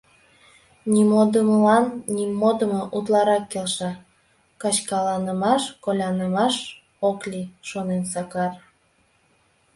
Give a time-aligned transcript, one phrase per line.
[0.93, 3.91] «Нимодымылан нимодымо утларак келша,
[4.61, 6.55] качкаланымаш, колянымаш
[7.09, 8.53] ок лий»,— шонен Сакар.